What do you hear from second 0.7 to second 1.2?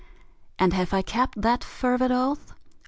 have I